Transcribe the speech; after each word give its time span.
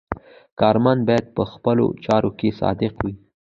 کارمند 0.59 1.01
باید 1.07 1.25
په 1.35 1.43
خپلو 1.53 1.85
چارو 2.05 2.31
کې 2.39 2.49
صادق 2.61 2.93
وي. 3.03 3.13